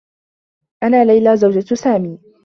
أنا 0.83 1.05
ليلى، 1.05 1.37
زوجة 1.37 1.73
سامي. 1.75 2.19